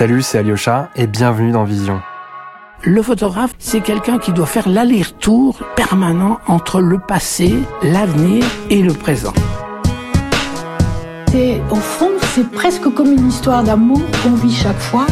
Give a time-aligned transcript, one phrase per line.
[0.00, 2.00] Salut, c'est Alyosha et bienvenue dans Vision.
[2.84, 8.94] Le photographe, c'est quelqu'un qui doit faire l'aller-retour permanent entre le passé, l'avenir et le
[8.94, 9.34] présent.
[11.34, 15.04] Et au fond, c'est presque comme une histoire d'amour qu'on vit chaque fois.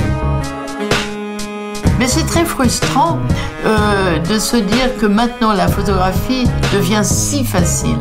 [1.98, 3.18] Mais c'est très frustrant
[3.66, 7.98] euh, de se dire que maintenant la photographie devient si facile.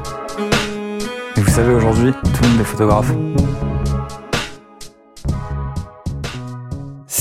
[1.36, 3.12] Et vous savez, aujourd'hui, tout le monde est photographe.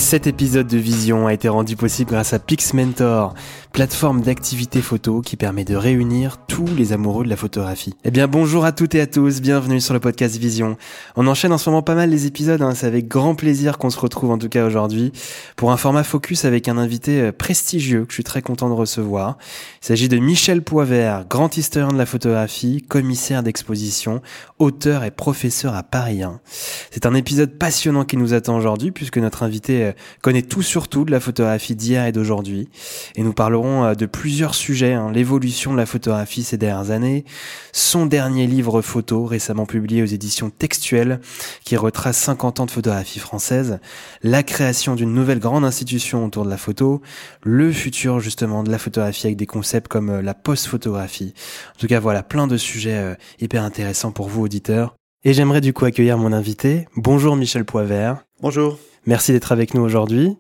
[0.06, 3.34] Cet épisode de Vision a été rendu possible grâce à PixMentor,
[3.76, 7.94] plateforme d'activité photo qui permet de réunir tous les amoureux de la photographie.
[8.04, 10.78] Eh bien bonjour à toutes et à tous, bienvenue sur le podcast Vision.
[11.14, 13.90] On enchaîne en ce moment pas mal les épisodes, hein, c'est avec grand plaisir qu'on
[13.90, 15.12] se retrouve en tout cas aujourd'hui
[15.56, 18.74] pour un format focus avec un invité euh, prestigieux que je suis très content de
[18.74, 19.36] recevoir.
[19.82, 24.22] Il s'agit de Michel Poivert, grand historien de la photographie, commissaire d'exposition,
[24.58, 26.40] auteur et professeur à Paris 1.
[26.90, 30.88] C'est un épisode passionnant qui nous attend aujourd'hui puisque notre invité euh, connaît tout sur
[30.88, 32.70] tout de la photographie d'hier et d'aujourd'hui.
[33.16, 35.10] Et nous parlerons euh, de plusieurs sujets, hein.
[35.12, 37.24] l'évolution de la photographie ces dernières années,
[37.72, 41.20] son dernier livre photo récemment publié aux éditions textuelles
[41.64, 43.78] qui retrace 50 ans de photographie française,
[44.22, 47.02] la création d'une nouvelle grande institution autour de la photo,
[47.42, 51.34] le futur justement de la photographie avec des concepts comme euh, la post-photographie.
[51.76, 54.94] En tout cas voilà, plein de sujets euh, hyper intéressants pour vous auditeurs.
[55.24, 56.86] Et j'aimerais du coup accueillir mon invité.
[56.96, 58.22] Bonjour Michel Poivert.
[58.40, 58.78] Bonjour.
[59.06, 60.36] Merci d'être avec nous aujourd'hui.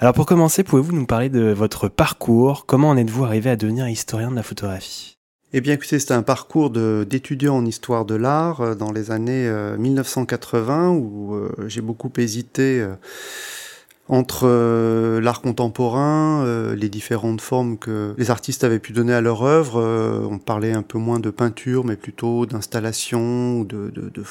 [0.00, 2.66] Alors pour commencer, pouvez-vous nous parler de votre parcours?
[2.66, 5.16] Comment en êtes-vous arrivé à devenir historien de la photographie?
[5.52, 9.50] Eh bien, écoutez, c'était un parcours d'étudiant en histoire de l'art euh, dans les années
[9.76, 12.86] 1980 euh, où euh, j'ai beaucoup hésité
[14.08, 14.48] entre
[15.20, 19.82] l'art contemporain, les différentes formes que les artistes avaient pu donner à leur œuvre.
[20.30, 24.22] on parlait un peu moins de peinture, mais plutôt d'installation de, de, de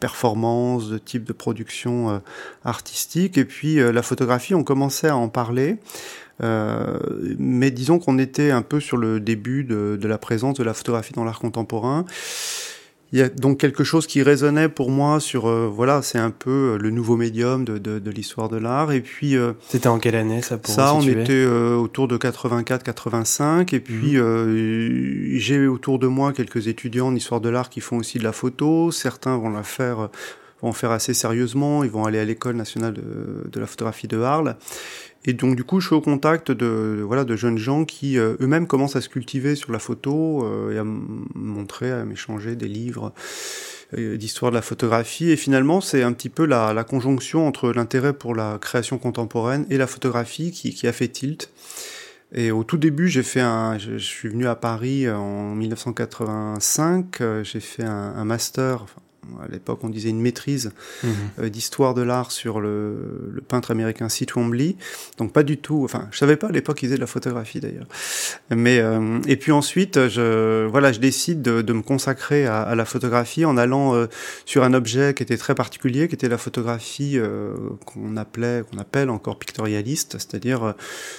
[0.00, 2.18] performance, de type de production euh,
[2.64, 3.38] artistique.
[3.38, 5.76] Et puis euh, la photographie, on commençait à en parler.
[6.42, 6.98] Euh,
[7.38, 10.72] mais disons qu'on était un peu sur le début de, de la présence de la
[10.72, 12.06] photographie dans l'art contemporain.
[13.12, 16.30] Il y a donc quelque chose qui résonnait pour moi sur euh, voilà c'est un
[16.30, 18.92] peu euh, le nouveau médium de, de, de l'histoire de l'art.
[18.92, 22.84] Et puis euh, c'était en quelle année ça pour ça on était autour de 84
[22.84, 25.38] 85 et puis mhm.
[25.38, 28.32] j'ai autour de moi quelques étudiants en histoire de l'art qui font aussi de la
[28.32, 28.92] photo.
[28.92, 30.08] Certains vont la faire
[30.62, 34.20] vont faire assez sérieusement ils vont aller à l'école nationale de, de la photographie de
[34.20, 34.56] Arles
[35.26, 38.36] et donc du coup, je suis au contact de voilà de jeunes gens qui euh,
[38.40, 42.68] eux-mêmes commencent à se cultiver sur la photo euh, et à montrer, à m'échanger des
[42.68, 43.12] livres
[43.98, 45.30] euh, d'histoire de la photographie.
[45.30, 49.66] Et finalement, c'est un petit peu la, la conjonction entre l'intérêt pour la création contemporaine
[49.68, 51.50] et la photographie qui, qui a fait tilt.
[52.32, 57.18] Et au tout début, j'ai fait un, je, suis venu à Paris en 1985.
[57.42, 58.86] J'ai fait un, un master,
[59.42, 60.72] à l'époque on disait une maîtrise
[61.02, 61.10] mhm.
[61.38, 64.26] euh, d'histoire de l'art sur le, le, peintre américain C.
[64.26, 64.76] Twombly.
[65.18, 67.60] Donc pas du tout, enfin je savais pas à l'époque qu'ils faisaient de la photographie
[67.60, 67.86] d'ailleurs.
[68.50, 72.74] Mais euh, et puis ensuite je voilà je décide de, de me consacrer à, à,
[72.74, 74.06] la photographie en allant euh,
[74.44, 77.18] sur un objet qui était très particulier, qui était la photographie
[77.86, 80.74] qu'on appelait qu'on appelle encore pictorialiste, c'est-à-dire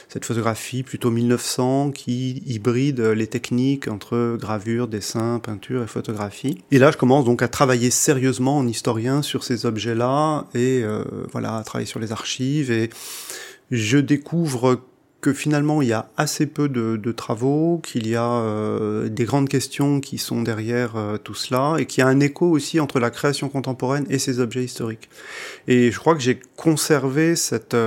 [0.09, 6.63] cette photographie plutôt 1900 qui hybride les techniques entre gravure, dessin, peinture et photographie.
[6.71, 11.03] Et là je commence donc à travailler sérieusement en historien sur ces objets-là et euh,
[11.31, 12.89] voilà, travailler sur les archives et
[13.69, 14.81] je découvre
[15.21, 19.25] que finalement il y a assez peu de, de travaux, qu'il y a euh, des
[19.25, 22.79] grandes questions qui sont derrière euh, tout cela et qu'il y a un écho aussi
[22.79, 25.09] entre la création contemporaine et ces objets historiques.
[25.67, 27.77] Et je crois que j'ai conservé cette,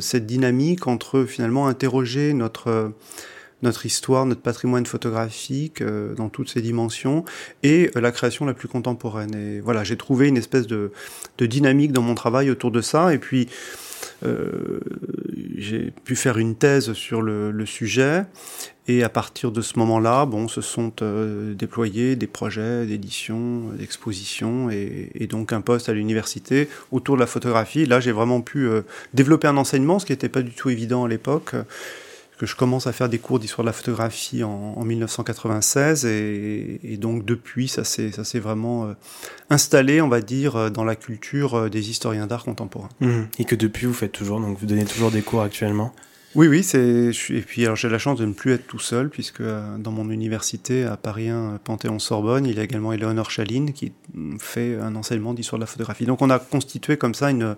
[0.00, 2.92] cette dynamique entre finalement interroger notre
[3.62, 7.24] notre histoire, notre patrimoine photographique euh, dans toutes ses dimensions
[7.62, 9.34] et euh, la création la plus contemporaine.
[9.34, 10.92] Et voilà, j'ai trouvé une espèce de,
[11.38, 13.14] de, dynamique dans mon travail autour de ça.
[13.14, 13.48] Et puis,
[14.24, 14.80] euh,
[15.56, 18.24] j'ai pu faire une thèse sur le, le, sujet.
[18.88, 24.70] Et à partir de ce moment-là, bon, se sont euh, déployés des projets d'édition, d'exposition
[24.70, 27.86] et, et, donc un poste à l'université autour de la photographie.
[27.86, 28.68] Là, j'ai vraiment pu
[29.14, 31.54] développer un enseignement, ce qui n'était pas du tout évident à l'époque
[32.38, 36.96] que je commence à faire des cours d'histoire de la photographie en, en 1996 et,
[37.00, 38.94] donc depuis ça s'est vraiment euh,
[39.50, 42.88] installé on va dire euh, dans la culture euh, des historiens d'art contemporain.
[43.00, 43.22] Mmh.
[43.38, 45.92] Et que depuis vous faites toujours donc vous donnez toujours des cours actuellement?
[46.36, 47.12] Oui, oui, c'est.
[47.30, 49.90] Et puis, alors, j'ai la chance de ne plus être tout seul, puisque euh, dans
[49.90, 53.92] mon université à Paris 1, Panthéon-Sorbonne, il y a également Éléonore Chaline qui
[54.38, 56.04] fait un enseignement d'histoire de la photographie.
[56.04, 57.56] Donc, on a constitué comme ça une,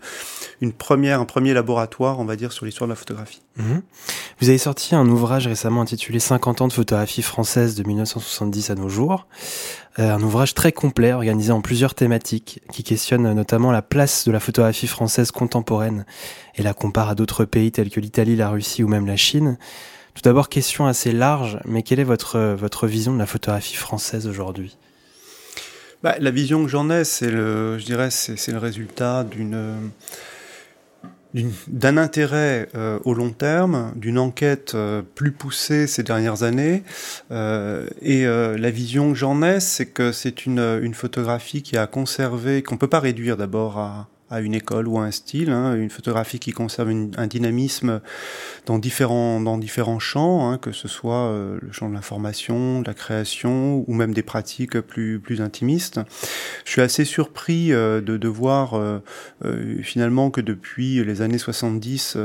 [0.61, 3.43] une première, un premier laboratoire, on va dire, sur l'histoire de la photographie.
[3.57, 3.79] Mmh.
[4.41, 8.77] Vous avez sorti un ouvrage récemment intitulé 50 ans de photographie française de 1970 à
[8.77, 9.27] nos jours.
[9.99, 14.33] Euh, un ouvrage très complet organisé en plusieurs thématiques qui questionne notamment la place de
[14.33, 16.05] la photographie française contemporaine
[16.55, 19.59] et la compare à d'autres pays tels que l'Italie, la Russie ou même la Chine.
[20.15, 24.29] Tout d'abord, question assez large, mais quelle est votre, votre vision de la photographie française
[24.29, 24.77] aujourd'hui?
[26.05, 29.91] Bah, La vision que j'en ai, c'est le, je dirais, c'est le résultat d'une
[31.35, 36.83] d'un intérêt euh, au long terme, d'une enquête euh, plus poussée ces dernières années.
[37.31, 41.87] Euh, et la vision que j'en ai, c'est que c'est une, une photographie qui a
[41.87, 45.75] conservé, qu'on peut pas réduire d'abord à, à une école ou à un style, hein,
[45.75, 48.01] une photographie qui conserve un dynamisme
[48.67, 52.87] dans différents, dans différents champs, hein, que ce soit euh, le champ de l'information, de
[52.87, 56.01] la création ou même des pratiques plus, plus intimistes.
[56.67, 59.01] Je suis assez surpris euh, de, de voir euh,
[59.83, 62.17] finalement que depuis les années 70,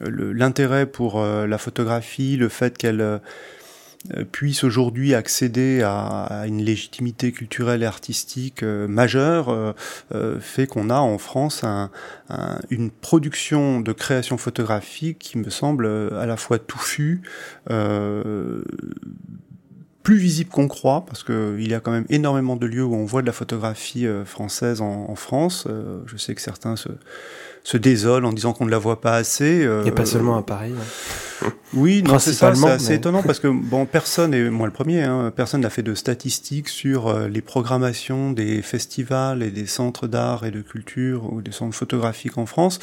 [0.00, 3.20] l'intérêt pour la photographie, le fait qu'elle
[4.10, 9.74] euh, puisse aujourd'hui accéder à, une légitimité culturelle et artistique euh, majeure
[10.12, 11.64] euh, fait qu'on a en France
[12.70, 17.22] une production de création photographique qui me semble à la fois touffue,
[20.02, 23.04] plus visible qu'on croit, parce qu'il y a quand même énormément de lieux où on
[23.04, 25.68] voit de la photographie française en, France.
[26.06, 26.88] je sais que certains se,
[27.62, 29.66] se désolent en disant qu'on ne la voit pas assez.
[29.66, 30.74] A pas seulement à Paris.
[31.74, 35.04] Oui, non, c'est ça, c'est assez étonnant parce que bon, personne, et moi le premier,
[35.04, 40.06] hein, personne n'a fait de statistiques sur euh, les programmations des festivals et des centres
[40.06, 42.78] d'art et de culture ou des centres photographiques en France,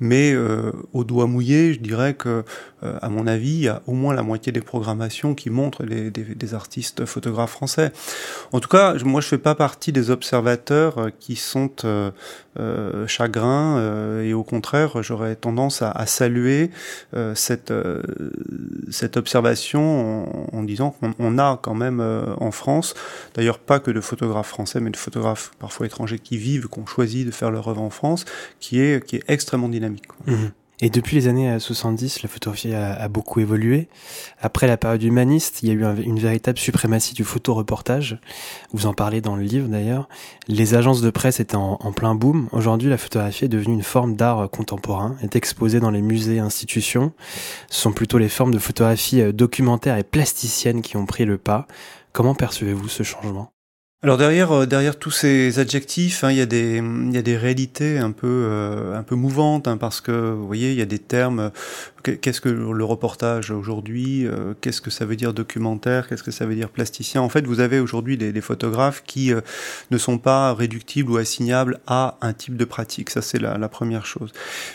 [0.00, 2.44] mais euh, au doigt mouillé, je dirais que,
[2.82, 5.82] euh, à mon avis, il y a au moins la moitié des programmations qui montrent
[5.84, 7.90] les, des, des, artistes photographes français.
[8.52, 11.70] En tout cas, moi je fais pas partie des observateurs qui sont
[13.06, 16.70] chagrins et au contraire, j'aurais tendance à, à saluer
[17.34, 17.72] cette
[18.90, 22.94] cette observation en, disant qu'on a quand même euh, en France,
[23.34, 26.86] d'ailleurs pas que de photographes français, mais de photographes parfois étrangers qui vivent, qui ont
[26.86, 28.24] choisi de faire leur œuvre en France,
[28.60, 30.06] qui est, qui est extrêmement dynamique.
[30.26, 30.34] Mmh.
[30.80, 33.88] Et depuis les années 70, la photographie a, beaucoup évolué.
[34.40, 38.20] Après la période humaniste, il y a eu une véritable suprématie du photoreportage.
[38.72, 40.08] Vous en parlez dans le livre d'ailleurs.
[40.48, 42.48] Les agences de presse étaient en, plein boom.
[42.52, 46.40] Aujourd'hui, la photographie est devenue une forme d'art contemporain, est exposée dans les musées et
[46.40, 47.12] institutions.
[47.70, 51.38] Ce sont plutôt les formes de photographie euh, documentaire et plasticienne qui ont pris le
[51.38, 51.66] pas.
[52.12, 53.55] Comment percevez-vous ce changement?
[54.02, 57.36] Alors derrière, euh, derrière tous ces adjectifs, hein, il, y a des, y a des
[57.36, 60.86] réalités un peu, euh, un peu mouvantes, hein, parce que vous voyez, il y a
[60.86, 61.50] des termes
[62.10, 66.46] qu'est-ce que le reportage aujourd'hui euh, Qu'est-ce que ça veut dire documentaire Qu'est-ce que ça
[66.46, 67.22] veut dire plasticien?
[67.22, 69.40] En fait, vous avez aujourd'hui des, des, photographes qui euh,
[69.90, 73.10] ne sont pas réductibles ou assignables à un type de pratique.
[73.10, 74.32] Ça, c'est la, la, première chose.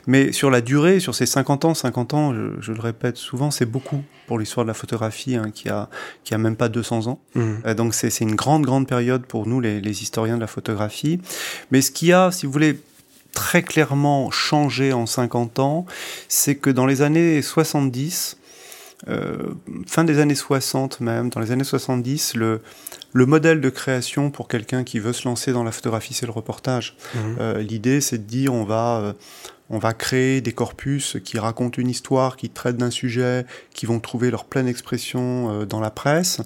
[0.07, 3.51] Mais sur la durée, sur ces 50 ans, 50 ans, je, je le répète souvent,
[3.51, 5.89] c'est beaucoup pour l'histoire de la photographie hein, qui a
[6.23, 7.19] qui a même pas 200 ans.
[7.35, 7.41] Mmh.
[7.65, 11.19] Euh, donc c'est une grande grande période pour nous les, les historiens de la photographie.
[11.71, 12.79] Mais ce qui a, si vous voulez,
[13.33, 15.85] très clairement changé en 50 ans,
[16.27, 18.37] c'est que dans les années 70,
[19.07, 19.37] euh,
[19.87, 22.61] fin des années 60 même, dans les années 70, le,
[23.13, 26.31] le modèle de création pour quelqu'un qui veut se lancer dans la photographie, c'est le
[26.31, 26.95] reportage.
[27.15, 27.19] Mmh.
[27.39, 29.13] Euh, L'idée, c'est de dire on va, euh,
[29.69, 33.99] on va créer des corpus qui racontent une histoire, qui traitent d'un sujet, qui vont
[33.99, 36.41] trouver leur pleine expression dans la presse.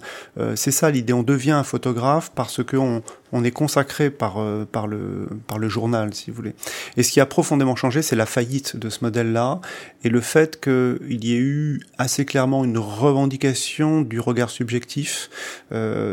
[0.54, 1.12] C'est ça l'idée.
[1.12, 3.02] On devient un photographe parce qu'on
[3.32, 6.54] on est consacré par, euh, par, le, par le journal, si vous voulez.
[6.96, 9.60] Et ce qui a profondément changé, c'est la faillite de ce modèle-là
[10.04, 15.30] et le fait qu'il y ait eu assez clairement une revendication du regard subjectif.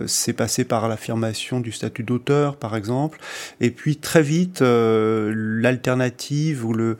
[0.07, 3.19] c'est passé par l'affirmation du statut d'auteur, par exemple.
[3.61, 6.97] Et puis très vite, l'alternative ou le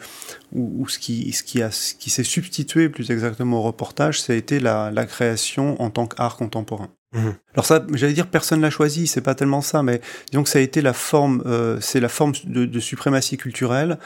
[0.54, 4.34] ou, ce qui, ce qui, a, ce qui s'est substitué plus exactement au reportage, ça
[4.34, 6.90] a été la, la création en tant qu'art contemporain.
[7.14, 7.36] Mhm.
[7.54, 10.02] Alors ça, j'allais dire personne l'a choisi, c'est pas tellement ça, mais
[10.32, 14.00] disons que ça a été la forme, euh, c'est la forme de, de suprématie culturelle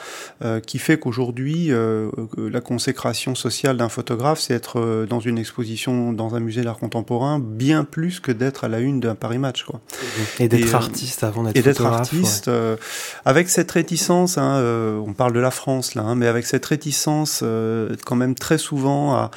[0.43, 5.37] euh, qui fait qu'aujourd'hui euh, la consécration sociale d'un photographe, c'est être euh, dans une
[5.37, 9.37] exposition dans un musée d'art contemporain bien plus que d'être à la une d'un Paris
[9.37, 9.79] Match, quoi.
[10.39, 12.51] Et d'être artiste avant d'être Et d'être artiste,
[13.23, 14.61] avec cette réticence, hein,
[15.05, 17.43] on parle de la France là, hein, mais avec cette réticence
[18.05, 19.31] quand même très souvent à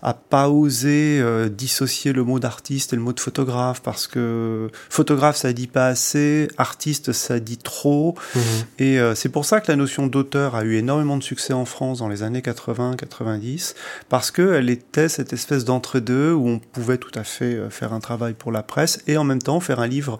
[0.00, 5.52] à pas oser dissocier le mot d'artiste le mot de photographe parce que photographe ça
[5.52, 8.14] dit pas assez, artiste ça dit trop.
[8.34, 8.42] Mhm.
[8.78, 11.64] Et euh, c'est pour ça que la notion d'auteur a eu énormément de succès en
[11.64, 13.74] France dans les années 80-90
[14.08, 18.00] parce qu'elle était cette espèce d'entre-deux où on pouvait tout à fait euh, faire un
[18.00, 20.18] travail pour la presse et en même temps faire un livre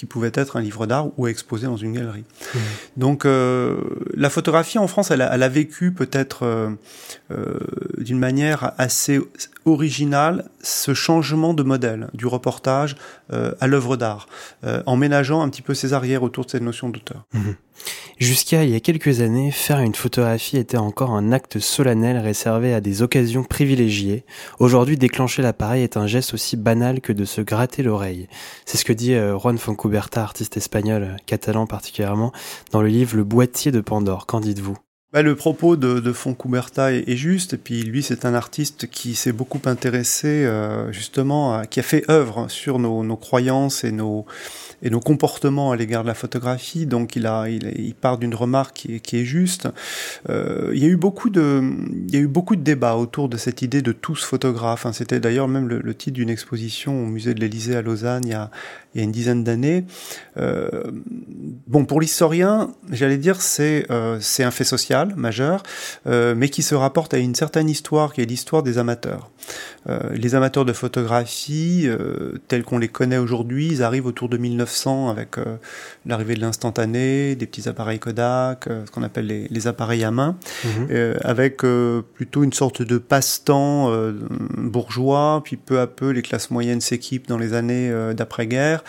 [0.00, 2.24] qui pouvait être un livre d'art ou exposé dans une galerie.
[2.54, 2.58] Mmh.
[2.96, 3.76] Donc euh,
[4.14, 6.70] la photographie en France, elle a, elle a vécu peut-être euh,
[7.30, 7.58] euh,
[7.98, 9.20] d'une manière assez
[9.64, 12.96] originale ce changement de modèle du reportage
[13.32, 14.28] euh, à l'œuvre d'art,
[14.64, 17.24] euh, en ménageant un petit peu ses arrières autour de cette notion d'auteur.
[17.32, 17.50] Mmh.
[18.18, 22.74] Jusqu'à il y a quelques années, faire une photographie était encore un acte solennel réservé
[22.74, 24.24] à des occasions privilégiées.
[24.58, 28.28] Aujourd'hui, déclencher l'appareil est un geste aussi banal que de se gratter l'oreille.
[28.66, 32.32] C'est ce que dit euh, Juan Foncuberta, artiste espagnol, catalan particulièrement,
[32.72, 34.26] dans le livre Le boîtier de Pandore.
[34.26, 34.76] Qu'en dites-vous?
[35.12, 38.88] Bah, le propos de, de Foncouberta est, est, juste, et puis lui, c'est un artiste
[38.88, 43.82] qui s'est beaucoup intéressé euh, justement, à, qui a fait œuvre sur nos, nos croyances
[43.82, 44.24] et nos,
[44.82, 46.86] et nos comportements à l'égard de la photographie.
[46.86, 49.68] Donc il part d'une remarque qui est, juste.
[50.28, 51.62] Euh, il y a eu beaucoup de,
[52.56, 54.86] débats autour de cette idée de tous photographes.
[54.92, 58.34] C'était d'ailleurs même le, titre d'une exposition au musée de l'Élysée à Lausanne il y
[58.34, 58.50] a,
[58.94, 59.84] une dizaine d'années.
[60.36, 60.68] Euh,
[61.66, 65.62] bon, pour l'historien, j'allais dire c'est euh, un fait social majeur,
[66.06, 69.30] mais qui se rapporte à une certaine histoire qui est l'histoire des amateurs.
[70.12, 71.88] Les amateurs de photographie,
[72.48, 74.69] tels qu'on les connaît aujourd'hui, ils arrivent autour de 1900
[75.10, 75.56] avec euh,
[76.06, 80.36] l'arrivée de l'instantané, des petits appareils Kodak, ce qu'on appelle les, les, appareils à main,
[80.64, 80.68] mmh.
[81.22, 81.62] avec
[82.14, 83.92] plutôt une sorte de passe-temps
[84.56, 88.82] bourgeois, puis peu à peu les classes moyennes s'équipent dans les années d'après-guerre,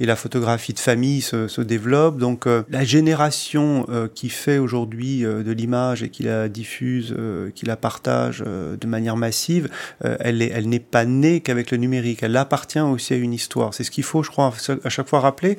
[0.00, 2.18] et la photographie de famille se, se développe.
[2.18, 7.14] Donc la génération qui fait aujourd'hui de l'image et qui la diffuse,
[7.54, 9.68] qui la partage de manière massive,
[10.04, 13.74] euh, elle n'est elle pas née qu'avec le numérique, elle appartient aussi à une histoire.
[13.74, 14.52] C'est ce qu'il faut, je crois,
[14.84, 15.58] à chaque fois rappeler,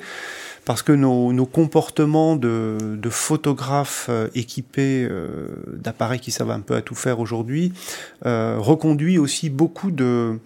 [0.68, 6.76] parce que nos, comportements de, de photographes euh, équipés euh, d'appareils qui savent un peu
[6.76, 7.72] à tout faire aujourd'hui
[8.26, 10.40] euh, reconduit aussi beaucoup de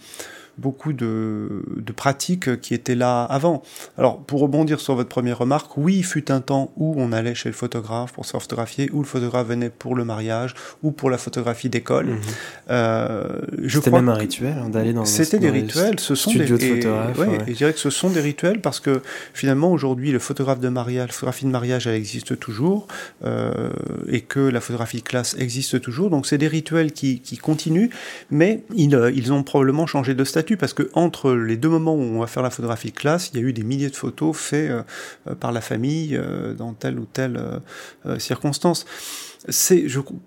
[0.61, 3.63] beaucoup de, de, pratiques qui étaient là avant.
[3.97, 7.35] Alors, pour rebondir sur votre première remarque, oui, il fut un temps où on allait
[7.35, 10.53] chez le photographe pour se photographier, où le photographe venait pour le mariage,
[10.83, 12.07] ou pour la photographie d'école.
[12.07, 12.19] Mmh.
[12.69, 16.57] Euh, C'était même un rituel hein, d'aller dans C'était des rituels, ce sont des de
[16.57, 17.17] photographes.
[17.17, 17.37] Ouais, ouais.
[17.47, 19.01] et je dirais que ce sont des rituels parce que
[19.33, 22.87] finalement, aujourd'hui, le photographe de mariage, la photographie de mariage, elle existe toujours,
[23.25, 23.69] euh,
[24.07, 26.09] et que la photographie de classe existe toujours.
[26.09, 27.89] Donc, c'est des rituels qui, qui continuent,
[28.29, 31.95] mais ils, euh, ils ont probablement changé de statut parce que entre les deux moments
[31.95, 34.35] où on va faire la photographie classe, il y a eu des milliers de photos
[34.37, 37.39] faites euh, par la famille euh, dans telle ou telle
[38.05, 38.85] euh, circonstance.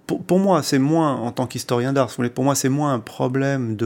[0.06, 2.10] Pour, moi, c'est moins en tant qu'historien d'art.
[2.34, 3.76] Pour moi, c'est moins un problème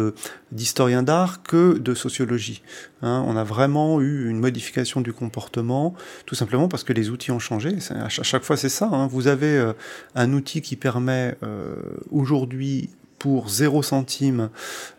[0.52, 2.62] d'historien d'art que de sociologie.
[3.02, 7.30] Hein, on a vraiment eu une modification du comportement, tout simplement parce que les outils
[7.30, 7.76] ont changé.
[7.90, 8.88] À chaque fois, c'est ça.
[8.90, 9.06] Hein.
[9.06, 9.74] Vous avez euh,
[10.14, 11.76] un outil qui permet euh,
[12.10, 14.50] aujourd'hui pour 0 centime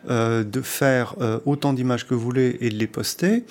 [0.08, 3.44] euh, de faire euh, autant d'images que vous voulez et de les poster,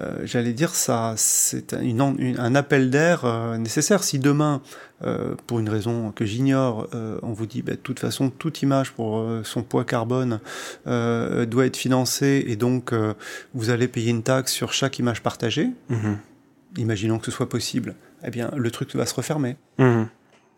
[0.00, 4.04] euh, j'allais dire ça, c'est un, appel d'air euh, nécessaire.
[4.04, 4.62] Si demain,
[5.02, 6.88] euh, pour une raison que j'ignore,
[7.22, 10.40] on vous dit, bah, de toute façon, toute image pour son poids carbone
[10.86, 12.92] doit être financée et donc
[13.54, 16.14] vous allez payer une taxe sur chaque image partagée, mmh.
[16.76, 17.94] imaginons que ce soit possible,
[18.24, 19.56] eh bien, le truc va se refermer.
[19.78, 20.04] Mmh.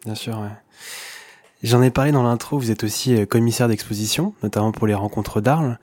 [0.04, 0.48] Bien sûr, ouais.
[1.62, 5.40] J'en ai parlé dans l'intro, vous êtes aussi euh, commissaire d'exposition, notamment pour les rencontres
[5.40, 5.78] d'Arles.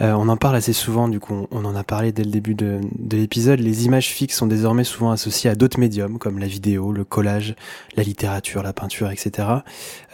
[0.00, 2.54] Euh, on en parle assez souvent, du coup on en a parlé dès le début
[2.54, 3.60] de, de l'épisode.
[3.60, 7.54] Les images fixes sont désormais souvent associées à d'autres médiums, comme la vidéo, le collage,
[7.96, 9.48] la littérature, la peinture, etc.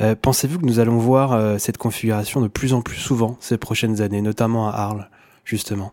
[0.00, 3.58] Euh, Pensez-vous que nous allons voir euh, cette configuration de plus en plus souvent ces
[3.58, 5.08] prochaines années, notamment à Arles,
[5.44, 5.92] justement?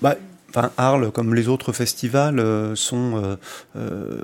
[0.00, 0.16] Bah,
[0.50, 3.36] Enfin, Arles, comme les autres festivals, euh, sont euh,
[3.76, 4.20] euh,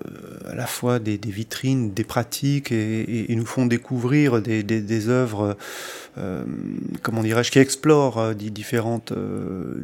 [0.50, 5.56] à la fois des, vitrines, des pratiques et, nous font découvrir des, œuvres,
[7.02, 9.12] comment dirais-je, qui explorent différentes,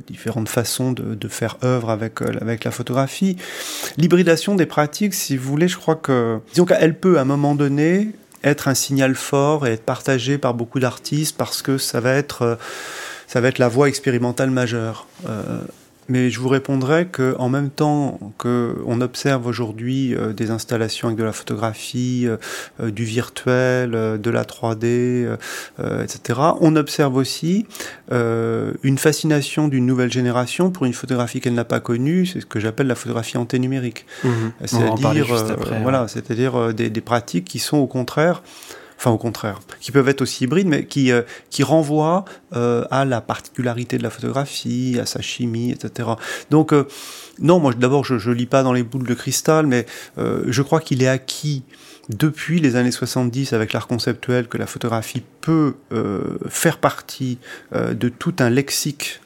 [0.06, 2.20] différentes façons de, faire œuvre avec,
[2.64, 3.36] la photographie.
[3.98, 7.54] L'hybridation des pratiques, si vous voulez, je crois que, disons qu'elle peut à un moment
[7.54, 8.08] donné
[8.42, 12.58] être un signal fort et être partagée par beaucoup d'artistes parce que ça va être,
[13.26, 15.06] ça va être la voie expérimentale majeure.
[16.08, 21.08] Mais je vous répondrai que en même temps que on observe aujourd'hui euh, des installations
[21.08, 22.36] avec de la photographie, euh,
[22.80, 25.36] euh du virtuel, euh, de la 3D, euh,
[26.02, 27.66] etc., on observe aussi
[28.10, 32.26] une fascination d'une nouvelle génération pour une photographie qu'elle n'a pas connue.
[32.26, 34.04] C'est ce que j'appelle la photographie anténumérique.
[34.22, 34.28] Mmh.
[34.64, 35.26] C'est-à-dire,
[35.82, 38.42] voilà, c'est-à-dire des, des, pratiques qui sont au contraire
[38.98, 43.04] enfin au contraire, qui peuvent être aussi hybrides, mais qui, euh, qui renvoient euh, à
[43.04, 46.10] la particularité de la photographie, à sa chimie, etc.
[46.50, 46.86] Donc, euh,
[47.38, 49.86] non, moi d'abord, je ne lis pas dans les boules de cristal, mais
[50.18, 51.62] euh, je crois qu'il est acquis
[52.08, 55.74] depuis les années 70 avec l'art conceptuel que la photographie peut
[56.48, 57.38] faire partie
[57.72, 59.20] de tout un lexique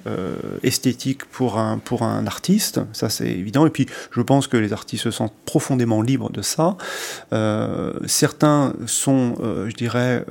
[0.63, 4.73] esthétique pour un, pour un artiste, ça c'est évident, et puis je pense que les
[4.73, 6.77] artistes se sentent profondément libres de ça.
[8.07, 9.37] certains sont,
[9.69, 10.25] je dirais,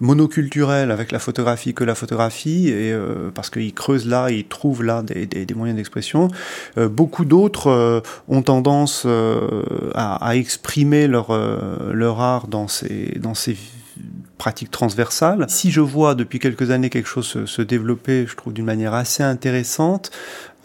[0.00, 2.96] monoculturels avec la photographie que la photographie, et
[3.34, 6.28] parce qu'ils creusent là, ils trouvent là des moyens d'expression.
[6.76, 9.06] Beaucoup d'autres ont tendance
[9.94, 11.28] à, à, exprimer leur,
[11.92, 13.56] leur art dans ces, dans ces
[14.38, 15.46] pratiques transversales.
[15.48, 18.94] Si je vois depuis quelques années quelque chose se, se développer, je trouve d'une manière
[18.94, 20.10] assez intéressante,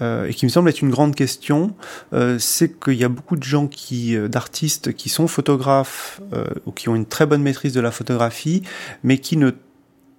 [0.01, 1.75] euh, et qui me semble être une grande question,
[2.13, 6.45] euh, c'est qu'il y a beaucoup de gens qui, euh, d'artistes qui sont photographes euh,
[6.65, 8.63] ou qui ont une très bonne maîtrise de la photographie,
[9.03, 9.51] mais qui ne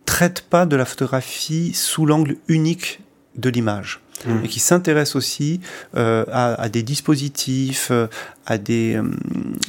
[0.04, 3.00] traitent pas de la photographie sous l'angle unique
[3.36, 4.00] de l'image.
[4.44, 5.60] Et qui s'intéressent aussi
[5.96, 8.06] euh, à, à, des dispositifs, euh,
[8.46, 9.10] à des, euh,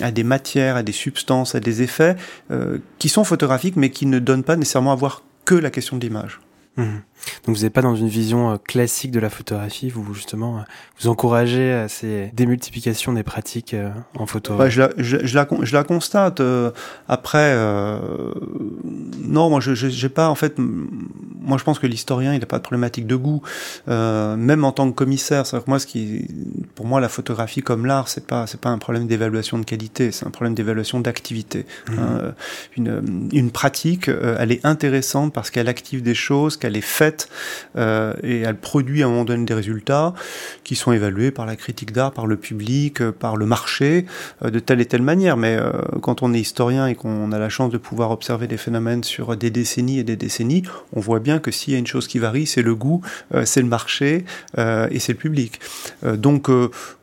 [0.02, 2.16] à des matières, à des substances, à des effets
[2.52, 5.98] euh, qui sont photographiques mais qui ne donnent pas nécessairement à voir que la question
[5.98, 6.40] de l'image.
[6.78, 6.84] Mmh.
[7.46, 10.64] Donc vous n'êtes pas dans une vision classique de la photographie, vous justement
[11.00, 13.76] vous encouragez à ces démultiplications des pratiques
[14.18, 14.56] en photo.
[14.56, 16.40] Bah, je, la, je, je, la, je la constate.
[16.40, 16.72] Euh,
[17.08, 18.00] après, euh,
[19.24, 20.56] non, moi je j'ai pas en fait.
[20.58, 23.42] Moi je pense que l'historien il n'a pas de problématique de goût,
[23.88, 25.46] euh, même en tant que commissaire.
[25.46, 26.28] C'est moi ce qui,
[26.76, 30.12] pour moi la photographie comme l'art c'est pas c'est pas un problème d'évaluation de qualité,
[30.12, 31.66] c'est un problème d'évaluation d'activité.
[31.90, 31.94] Mmh.
[32.00, 32.32] Euh,
[32.78, 37.11] une une pratique, elle est intéressante parce qu'elle active des choses, qu'elle est faite
[37.78, 40.14] euh, et elle produit à un moment donné des résultats
[40.64, 44.06] qui sont évalués par la critique d'art, par le public, euh, par le marché,
[44.44, 45.38] euh, de telle et telle manière.
[45.38, 45.58] Mais
[46.02, 49.36] quand on est historien et qu'on a la chance de pouvoir observer des phénomènes sur
[49.38, 50.64] des décennies et des décennies,
[50.94, 53.02] on voit bien que s'il y a une chose qui varie, c'est le goût,
[53.44, 54.26] c'est le marché
[54.58, 55.60] et c'est le public.
[56.04, 56.50] donc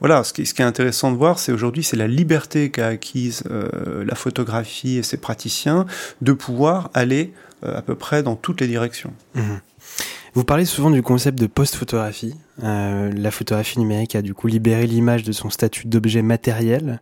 [0.00, 2.88] voilà, ce qui, ce qui, est intéressant de voir, c'est aujourd'hui, c'est la liberté qu'a
[2.88, 5.86] acquise la photographie et ses praticiens
[6.22, 9.12] de pouvoir aller à peu près dans toutes les directions.
[9.34, 9.40] Mmh.
[10.34, 12.34] Vous parlez souvent du concept de post-photographie.
[12.62, 17.00] Euh, la photographie numérique a du coup libéré l'image de son statut d'objet matériel,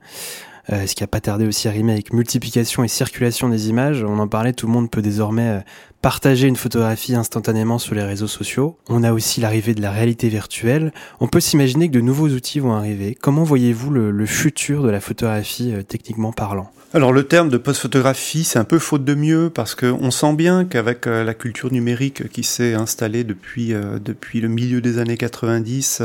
[0.69, 4.03] ce qui a pas tardé aussi à rimer avec multiplication et circulation des images.
[4.03, 5.61] On en parlait, tout le monde peut désormais euh,
[6.03, 8.77] partager une photographie instantanément sur les réseaux sociaux.
[8.89, 10.93] On a aussi l'arrivée de la réalité virtuelle.
[11.21, 13.17] On peut s'imaginer que de nouveaux outils vont arriver.
[13.21, 16.71] Comment voyez-vous le, futur de la photographie euh, techniquement parlant?
[16.97, 20.65] Alors le terme de post-photographie, c'est un peu faute de mieux parce qu'on sent bien
[20.65, 25.17] qu'avec euh, la culture numérique qui s'est installée depuis, euh, depuis le milieu des années
[25.17, 26.03] 90,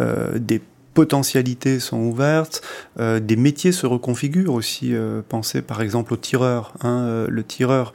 [0.00, 0.60] euh, des
[0.94, 2.62] potentialités sont ouvertes,
[2.98, 4.94] euh, des métiers se reconfigurent aussi.
[4.94, 6.72] Euh, pensez par exemple au tireur.
[6.82, 7.92] Hein, euh, le tireur,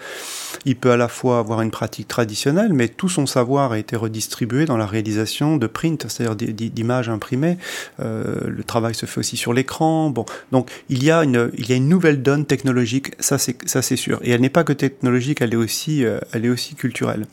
[0.65, 3.95] il peut à la fois avoir une pratique traditionnelle, mais tout son savoir a été
[3.95, 7.57] redistribué dans la réalisation de print, c'est-à-dire d'images imprimées.
[7.99, 10.09] Euh, le travail se fait aussi sur l'écran.
[10.09, 13.57] Bon, donc il y a une il y a une nouvelle donne technologique, ça c'est
[13.67, 14.19] ça c'est sûr.
[14.23, 17.25] Et elle n'est pas que technologique, elle est aussi euh, elle est aussi culturelle.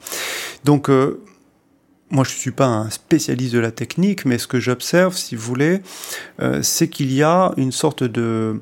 [0.65, 1.21] Donc euh,
[2.11, 5.35] moi, je ne suis pas un spécialiste de la technique, mais ce que j'observe, si
[5.35, 5.81] vous voulez,
[6.41, 8.61] euh, c'est qu'il y a une sorte de,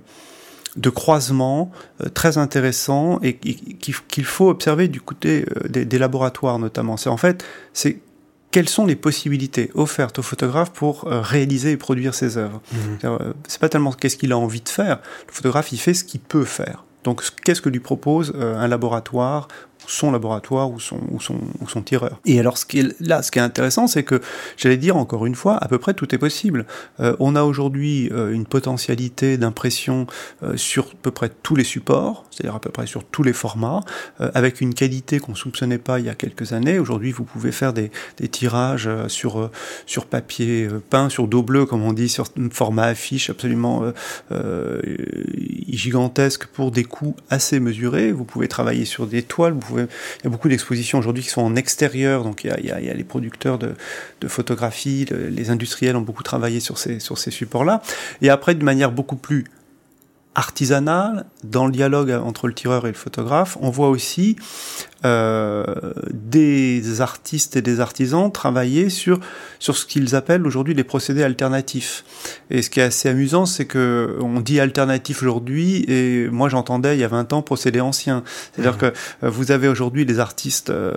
[0.76, 1.70] de croisement
[2.02, 6.96] euh, très intéressant et qu'il faut observer du côté euh, des, des, laboratoires notamment.
[6.96, 7.98] C'est en fait, c'est
[8.50, 12.62] quelles sont les possibilités offertes aux photographes pour réaliser et produire ses œuvres.
[12.72, 13.08] Mmh.
[13.48, 15.00] C'est pas tellement qu'est-ce qu'il a envie de faire.
[15.26, 16.84] Le photographe, il fait ce qu'il peut faire.
[17.02, 19.48] Donc, qu'est-ce que lui propose un laboratoire
[19.86, 22.20] son laboratoire ou son, ou son, ou son tireur.
[22.24, 24.20] Et alors, ce qui est, là, ce qui est intéressant, c'est que,
[24.56, 26.66] j'allais dire encore une fois, à peu près tout est possible.
[27.00, 30.06] Euh, on a aujourd'hui euh, une potentialité d'impression
[30.42, 33.32] euh, sur à peu près tous les supports, c'est-à-dire à peu près sur tous les
[33.32, 33.80] formats,
[34.20, 36.78] euh, avec une qualité qu'on soupçonnait pas il y a quelques années.
[36.78, 39.50] Aujourd'hui, vous pouvez faire des, des tirages sur,
[39.86, 43.82] sur papier peint, sur dos bleu, comme on dit, sur format affiche absolument
[45.68, 48.12] gigantesque pour des coûts assez mesurés.
[48.12, 49.73] Vous pouvez travailler sur des toiles, vous pouvez...
[49.78, 53.04] il y a beaucoup d'expositions aujourd'hui qui sont en extérieur, donc il y a, les
[53.04, 53.74] producteurs de,
[54.26, 57.82] photographie, le, les industriels ont beaucoup travaillé sur ces supports-là.
[58.22, 59.44] Et après, de manière beaucoup plus
[60.34, 64.36] artisanale, dans le dialogue entre le tireur et le photographe, on voit aussi
[65.04, 65.64] euh,
[66.12, 69.20] des artistes et des artisans travailler sur
[69.58, 72.04] sur ce qu'ils appellent aujourd'hui les procédés alternatifs.
[72.50, 76.96] Et ce qui est assez amusant, c'est que on dit alternatif aujourd'hui, et moi j'entendais
[76.96, 78.22] il y a 20 ans procédé ancien.
[78.52, 78.78] C'est-à-dire mmh.
[78.78, 80.92] que euh, vous avez aujourd'hui des artistes euh,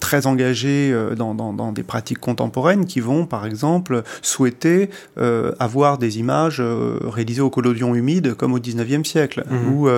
[0.00, 5.52] très engagés euh, dans, dans, dans, des pratiques contemporaines qui vont, par exemple, souhaiter euh,
[5.58, 9.72] avoir des images euh, réalisées au collodion humide comme au 19e siècle, mmh.
[9.72, 9.88] ou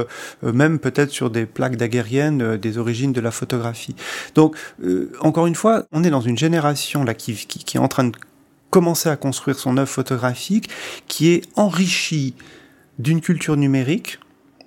[0.42, 3.95] même peut-être sur des plaques daguerriennes des origines de la photographie.
[4.35, 7.88] Donc, euh, encore une fois, on est dans une génération là qui, qui, est en
[7.88, 8.12] train de
[8.71, 10.69] commencer à construire son œuvre photographique,
[11.07, 12.35] qui est enrichie
[12.99, 14.19] d'une culture numérique,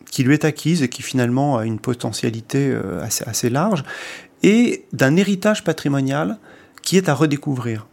[0.10, 3.84] qui lui est acquise et qui finalement a une potentialité assez, assez large,
[4.44, 6.38] et d'un héritage patrimonial
[6.82, 7.88] qui est à redécouvrir.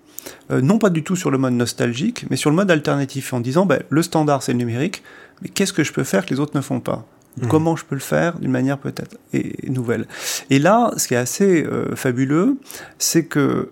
[0.50, 3.66] non pas du tout sur le mode nostalgique, mais sur le mode alternatif, en disant
[3.66, 5.02] ben, le standard c'est le numérique,
[5.42, 7.06] mais qu'est-ce que je peux faire que les autres ne font pas?
[7.42, 7.48] Mmh.
[7.48, 9.16] Comment je peux le faire d'une manière peut-être
[9.66, 10.06] nouvelle
[10.50, 12.56] Et là, ce qui est assez fabuleux,
[12.98, 13.70] c'est que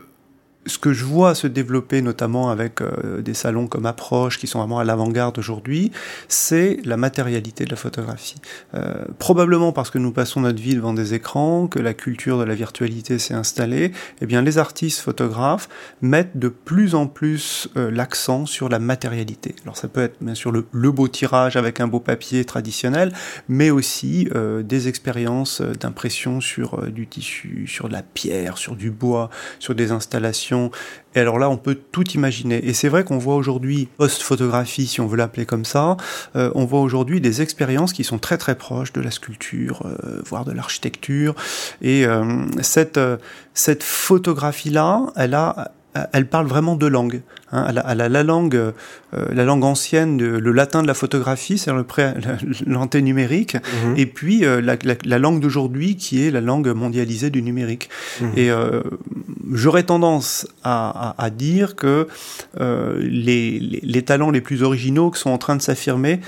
[0.67, 4.59] ce que je vois se développer, notamment avec euh, des salons comme Approche, qui sont
[4.59, 5.93] vraiment à l'avant-garde aujourd'hui,
[6.29, 8.37] c'est la matérialité de la photographie.
[8.75, 12.45] Euh, probablement parce que nous passons notre vie devant des écrans, que la culture de
[12.45, 15.69] la virtualité s'est installée, eh bien les artistes photographes
[16.03, 19.55] mettent de plus en plus euh, l'accent sur la matérialité.
[19.63, 23.13] Alors ça peut être bien sûr le, le, beau tirage avec un beau papier traditionnel,
[23.49, 24.29] mais aussi
[24.65, 29.93] des expériences d'impression sur du tissu, sur de la pierre, sur du bois, sur des
[29.93, 30.56] installations
[31.14, 32.64] et alors là, on peut tout imaginer.
[32.66, 35.97] Et c'est vrai qu'on voit aujourd'hui, post-photographie, si on veut l'appeler comme ça,
[36.37, 40.21] euh, on voit aujourd'hui des expériences qui sont très très proches de la sculpture, euh,
[40.27, 41.35] voire de l'architecture.
[41.81, 43.01] Et euh, cette,
[43.55, 45.73] cette photographie-là, elle a
[46.13, 47.23] elle parle vraiment de langue.
[47.53, 47.67] Hein.
[47.69, 48.73] Elle, a, la langue, euh,
[49.13, 51.71] la langue ancienne, le latin de la photographie, c'est
[52.67, 53.95] l'anténumérique, mhm.
[53.97, 57.89] et puis euh, la, langue d'aujourd'hui qui est la langue mondialisée du numérique.
[58.21, 58.33] Mhm.
[58.37, 58.83] Et euh,
[59.53, 62.09] j'aurais tendance à, dire que
[62.55, 66.21] les, les talents les plus originaux qui sont en train de s'affirmer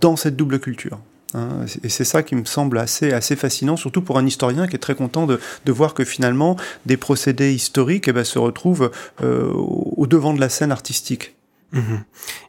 [0.00, 0.98] dans cette double culture.
[1.34, 4.76] Hein, et c'est ça qui me semble assez, assez fascinant, surtout pour un historien qui
[4.76, 8.90] est très content de, voir que finalement des procédés historiques eh ben, se retrouvent
[9.22, 11.34] euh, au devant de la scène artistique.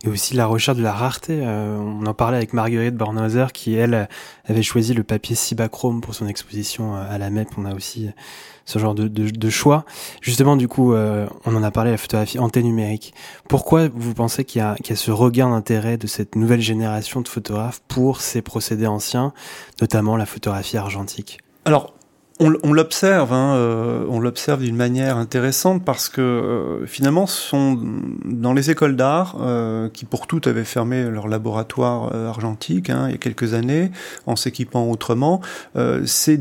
[0.03, 1.41] Et aussi la recherche de la rareté.
[1.41, 4.07] Euh, on en parlait avec Marguerite Bornhauser qui, elle,
[4.45, 7.49] avait choisi le papier Cibachrome pour son exposition à la MEP.
[7.57, 8.10] On a aussi
[8.65, 9.86] ce genre de, choix.
[10.21, 13.13] Justement, du coup, euh, on en a parlé, la photographie numérique.
[13.49, 16.62] Pourquoi vous pensez qu'il y, a, qu'il y a ce regain d'intérêt de cette nouvelle
[16.62, 19.34] génération de photographes pour ces procédés anciens,
[19.81, 21.39] notamment la photographie argentique?
[21.65, 21.93] Alors,
[22.41, 27.80] on, l'observe, hein, euh, on l'observe d'une manière intéressante parce que euh, finalement, ce sont
[28.25, 33.12] dans les écoles d'art euh, qui pour toutes avaient fermé leur laboratoire argentique hein, il
[33.12, 33.91] y a quelques années
[34.25, 35.41] en s'équipant autrement.
[36.06, 36.39] c'est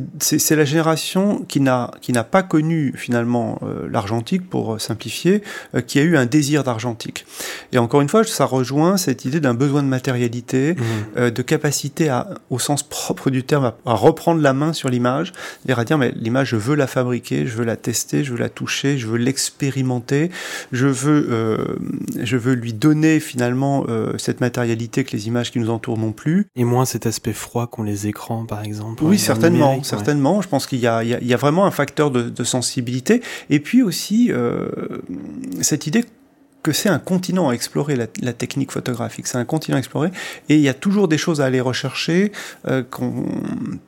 [0.50, 3.60] la génération qui n'a qui n'a pas connu finalement
[3.90, 5.42] l'argentique pour simplifier,
[5.86, 7.26] qui a eu un désir d'argentique.
[7.72, 11.30] Et encore une fois, ça rejoint cette idée d'un besoin de matérialité, mmh.
[11.30, 15.32] de capacité à, au sens propre du terme, à, à reprendre la main sur l'image,
[15.68, 18.98] à mais l'image, je veux la fabriquer, je veux la tester, je veux la toucher,
[18.98, 20.31] je veux l'expérimenter,
[20.72, 21.76] je veux, euh,
[22.22, 26.12] je veux lui donner finalement euh, cette matérialité que les images qui nous entourent n'ont
[26.12, 26.46] plus.
[26.57, 29.03] Et moins cet aspect froid qu'ont les écrans, par exemple.
[29.05, 30.42] Oui, certainement, certainement.
[30.42, 33.22] Je pense qu'il y, y, y a, vraiment un facteur de, de sensibilité.
[33.48, 34.68] Et puis aussi euh,
[35.61, 36.05] cette idée
[36.62, 39.26] que c'est un continent à explorer, la, la technique photographique.
[39.26, 40.10] C'est un continent à explorer
[40.48, 42.32] et il y a toujours des choses à aller rechercher.
[42.68, 42.82] Euh,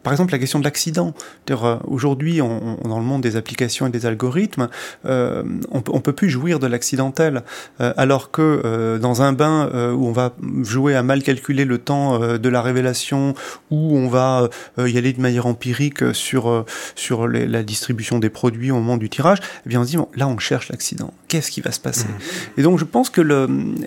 [0.03, 1.15] par exemple, la question de l'accident.
[1.51, 4.69] Euh, aujourd'hui, on, dans le monde des applications et des algorithmes,
[5.05, 7.43] euh, on, on peut plus jouir de l'accidentel,
[7.81, 11.79] euh, alors que euh, dans un bain où on va jouer à mal calculer le
[11.79, 13.35] temps de la révélation,
[13.71, 18.71] où on va y aller de manière empirique sur sur les, la distribution des produits
[18.71, 21.13] au moment du tirage, eh bien on se dit bon, là on cherche l'accident.
[21.29, 22.07] Qu'est-ce qui va se passer?
[22.07, 22.61] Mmh.
[22.61, 23.21] Et donc je pense que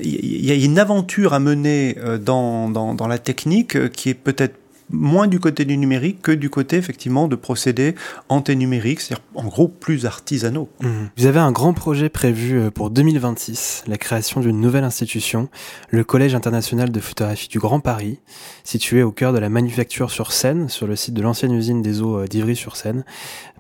[0.01, 4.55] il y a une aventure à mener euh, dans la technique euh, qui est peut-être
[4.89, 7.95] moins du côté du numérique que du côté effectivement de procédés
[8.29, 10.69] anténumériques, c'est-à-dire en gros plus artisanaux.
[10.81, 10.87] Mmh.
[11.17, 15.49] Vous avez un grand projet prévu euh, pour 2026, la création d'une nouvelle institution,
[15.89, 18.19] le Collège international de photographie du Grand Paris,
[18.63, 22.01] situé au cœur de la manufacture sur Seine, sur le site de l'ancienne usine des
[22.01, 23.03] eaux d'Ivry-sur-Seine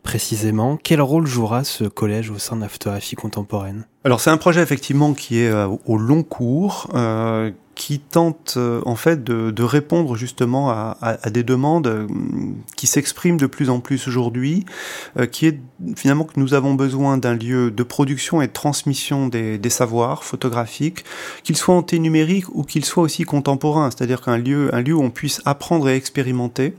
[0.05, 0.77] précisément.
[0.81, 3.85] Quel rôle jouera ce collège au sein de la photographie contemporaine?
[4.05, 8.81] Alors c'est un projet effectivement qui est euh, au long cours, euh, qui tente euh,
[8.85, 12.07] en fait de, de répondre justement à, à, à, des demandes euh,
[12.77, 14.65] qui s'expriment de plus en plus aujourd'hui,
[15.19, 15.59] euh, qui est
[15.97, 20.23] finalement que nous avons besoin d'un lieu de production et de transmission des, des savoirs
[20.23, 21.03] photographiques,
[21.43, 25.11] qu'il soit anténumérique ou qu'il soit aussi contemporain, c'est-à-dire qu'un lieu, un lieu où on
[25.11, 26.75] puisse apprendre et expérimenter,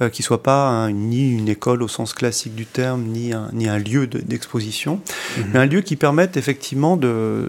[0.00, 3.68] euh, qui soit pas ni une école au sens classique du terme, ni un, ni
[3.68, 5.40] un lieu d'exposition, mmh.
[5.52, 7.48] mais un lieu qui permette effectivement de,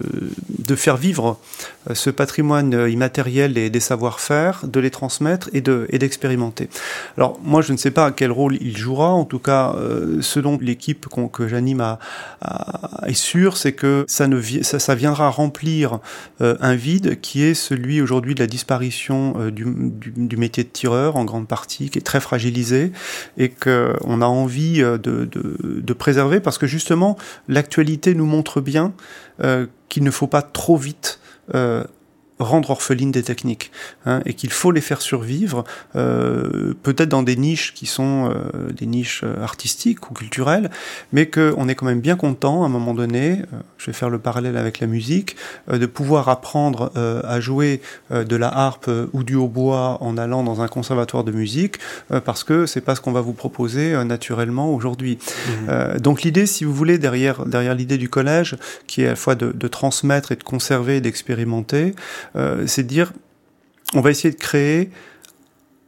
[0.66, 1.38] de faire vivre
[1.92, 6.68] ce patrimoine immatériel et des savoir-faire, de les transmettre et de et d'expérimenter.
[7.16, 10.58] Alors moi je ne sais pas quel rôle il jouera, en tout cas euh, selon
[10.60, 11.98] l'équipe que j'anime à,
[12.40, 16.00] à, est sûr, c'est que ça ne ça, ça viendra remplir
[16.40, 20.64] euh, un vide qui est celui aujourd'hui de la disparition euh, du, du, du, métier
[20.64, 22.92] de tireur en grande partie, qui est très fragilisé
[23.38, 25.28] et que on a envie de, de,
[25.60, 27.16] de préserver parce que justement
[27.48, 28.92] l'actualité nous montre bien
[29.94, 31.20] qu'il ne faut pas trop vite
[32.38, 33.70] rendre orphelines des techniques
[34.06, 38.72] hein, et qu'il faut les faire survivre, euh, peut-être dans des niches qui sont euh,
[38.72, 40.70] des niches euh, artistiques ou culturelles,
[41.12, 44.10] mais qu'on est quand même bien content à un moment donné, euh, je vais faire
[44.10, 45.36] le parallèle avec la musique,
[45.70, 50.42] euh, de pouvoir apprendre euh, à jouer de la harpe ou du hautbois en allant
[50.42, 51.76] dans un conservatoire de musique,
[52.24, 55.18] parce que c'est pas ce qu'on va vous proposer naturellement aujourd'hui.
[55.18, 55.98] Mmh.
[55.98, 59.34] donc l'idée, si vous voulez, derrière, derrière l'idée du collège, qui est à la fois
[59.34, 61.94] de, de transmettre et de conserver et d'expérimenter,
[62.66, 63.12] c'est de dire,
[63.94, 64.90] on va essayer de créer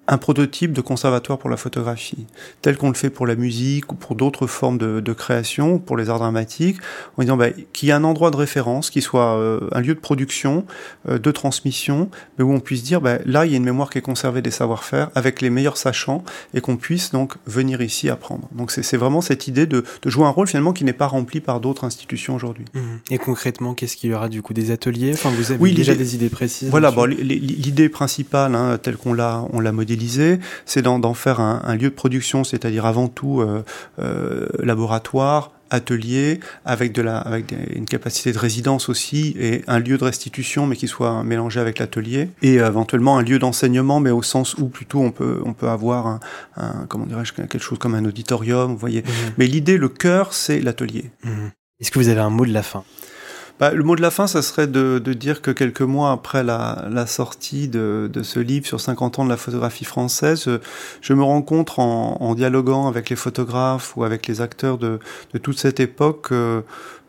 [0.09, 2.27] un prototype de conservatoire pour la photographie,
[2.63, 5.97] tel qu'on le fait pour la musique ou pour d'autres formes de, de, création, pour
[5.97, 6.79] les arts dramatiques,
[7.17, 9.95] en disant bah, qu'il y ait un endroit de référence, qui soit euh, un lieu
[9.95, 10.65] de production,
[11.09, 13.91] euh, de transmission, mais où on puisse dire bah, là il y a une mémoire
[13.91, 18.09] qui est conservée des savoir-faire avec les meilleurs sachants et qu'on puisse donc venir ici
[18.09, 18.49] apprendre.
[18.53, 21.41] Donc c'est vraiment cette idée de, de, jouer un rôle finalement qui n'est pas rempli
[21.41, 22.65] par d'autres institutions aujourd'hui.
[22.75, 22.81] Mmh.
[23.11, 25.13] Et concrètement, qu'est-ce qu'il y aura du coup des ateliers?
[25.15, 29.13] Enfin, vous avez oui, déjà des idées précises Voilà, bon, l'idée principale, hein, telle qu'on
[29.13, 29.96] l'a on l'a modélisée
[30.65, 33.65] c'est d'en faire un, un, lieu de production, c'est-à-dire avant tout euh,
[33.99, 39.81] euh, laboratoire, atelier avec de la avec des, une capacité de résidence aussi et un
[39.81, 43.99] lieu de restitution mais qui soit mélangé avec l'atelier et euh, éventuellement un lieu d'enseignement
[43.99, 46.21] mais au sens où plutôt on peut on peut avoir un,
[46.57, 49.35] un comment dirais-je quelque chose comme un auditorium vous voyez mmh.
[49.39, 51.47] mais l'idée le cœur c'est l'atelier mmh.
[51.81, 52.85] est-ce que vous avez un mot de la fin?
[53.59, 56.45] Bah, le mot de la fin, ça serait de, de dire que quelques mois après
[56.45, 60.49] la, la sortie de, de, ce livre sur 50 ans de la photographie française,
[61.01, 64.99] je me rencontre en, en dialoguant avec les photographes ou avec les acteurs de,
[65.33, 66.29] de toute cette époque.
[66.33, 66.61] Euh,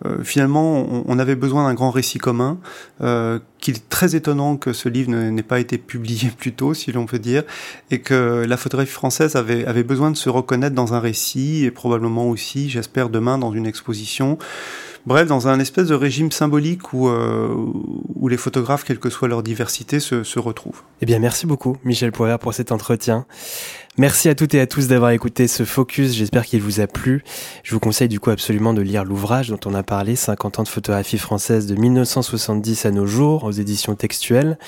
[0.05, 2.59] euh, finalement, on, on, avait besoin d'un grand récit commun.
[3.01, 6.91] Euh, qu'il est très étonnant que ce livre n'ait pas été publié plus tôt, si
[6.91, 7.43] l'on peut dire,
[7.91, 11.71] et que la photographie française avait, avait besoin de se reconnaître dans un récit et
[11.71, 14.37] probablement aussi, j'espère, demain dans une exposition.
[15.07, 17.47] Bref, dans un espèce de régime symbolique où, euh,
[18.15, 20.81] où les photographes, quelle que soit leur diversité, se, retrouvent.
[21.01, 23.25] Eh bien, merci beaucoup, Michel Poirier, pour cet entretien.
[23.97, 27.23] Merci à toutes et à tous d'avoir écouté ce focus, j'espère qu'il vous a plu.
[27.63, 30.63] Je vous conseille du coup absolument de lire l'ouvrage dont on a parlé, 50 ans
[30.63, 34.59] de photographie française de 1970 à nos jours, aux éditions textuelles.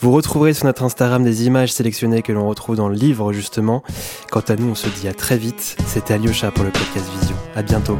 [0.00, 3.82] Vous retrouverez sur notre Instagram des images sélectionnées que l'on retrouve dans le livre justement.
[4.30, 5.76] Quant à nous, on se dit à très vite.
[5.86, 7.36] C'était Alyosha pour le podcast Vision.
[7.54, 7.98] À bientôt.